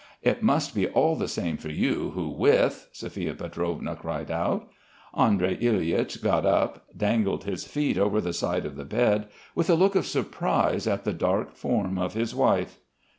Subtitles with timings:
[0.23, 4.67] "It must be all the same for you, who with," Sophia Pietrovna cried out.
[5.15, 9.75] Andrey Ilyitch got up, dangled his feet over the side of the bed, with a
[9.75, 12.79] look of surprise at the dark form of his wife.